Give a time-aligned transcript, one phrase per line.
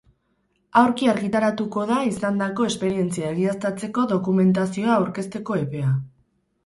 [0.79, 5.93] Aurki argitaratuko da izandako esperientzia egiaztatzeko dokumentazioa aurkezteko epea.